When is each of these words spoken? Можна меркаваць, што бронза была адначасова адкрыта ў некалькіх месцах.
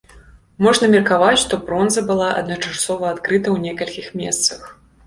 Можна 0.67 0.87
меркаваць, 0.93 1.43
што 1.43 1.53
бронза 1.67 2.05
была 2.09 2.29
адначасова 2.41 3.05
адкрыта 3.15 3.45
ў 3.55 3.71
некалькіх 3.71 4.15
месцах. 4.25 4.61